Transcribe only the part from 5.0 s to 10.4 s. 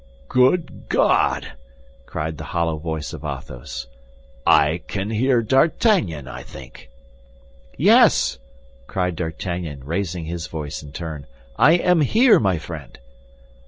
hear D'Artagnan, I think." "Yes," cried D'Artagnan, raising